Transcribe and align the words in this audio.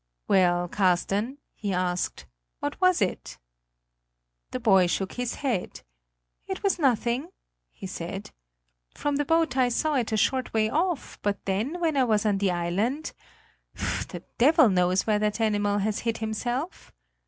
"Well, 0.27 0.67
Carsten," 0.67 1.37
he 1.53 1.73
asked, 1.75 2.25
"what 2.59 2.81
was 2.81 3.03
it?" 3.03 3.37
The 4.49 4.59
boy 4.59 4.87
shook 4.87 5.11
his 5.13 5.35
head. 5.35 5.81
"It 6.47 6.63
was 6.63 6.79
nothing!" 6.79 7.29
he 7.71 7.85
said. 7.85 8.31
"From 8.95 9.17
the 9.17 9.25
boat 9.25 9.55
I 9.57 9.69
saw 9.69 9.93
it 9.93 10.11
a 10.11 10.17
short 10.17 10.53
way 10.55 10.71
off; 10.71 11.19
but 11.21 11.45
then, 11.45 11.79
when 11.79 11.95
I 11.95 12.05
was 12.05 12.25
on 12.25 12.39
the 12.39 12.49
island 12.49 13.13
the 14.09 14.23
devil 14.39 14.69
knows 14.69 15.05
where 15.05 15.19
that 15.19 15.39
animal 15.39 15.77
has 15.77 15.99
hid 15.99 16.17
himself! 16.17 16.91